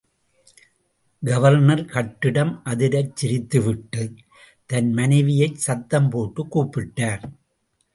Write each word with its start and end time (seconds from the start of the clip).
Governor 1.23 1.83
கட்டிடம் 1.85 2.61
அதிரச் 2.65 3.13
சிரித்துவிட்டுத் 3.21 4.17
தன் 4.69 4.91
மனைவியைச் 4.93 5.63
சத்தம் 5.67 6.09
போட்டுக் 6.09 6.57
கூப்பிட்டார். 6.57 7.25